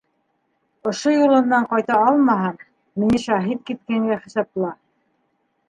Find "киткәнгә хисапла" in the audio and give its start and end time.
3.71-4.75